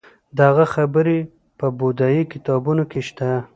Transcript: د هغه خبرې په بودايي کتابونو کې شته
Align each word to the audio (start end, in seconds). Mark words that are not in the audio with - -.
د 0.35 0.37
هغه 0.49 0.65
خبرې 0.75 1.19
په 1.59 1.65
بودايي 1.79 2.23
کتابونو 2.33 2.83
کې 2.91 3.01
شته 3.07 3.29